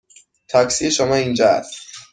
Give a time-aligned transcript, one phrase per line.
[0.47, 1.81] تاکسی شما اینجا است.